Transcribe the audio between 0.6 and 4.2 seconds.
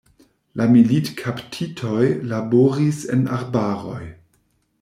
militkaptitoj laboris en arbaroj.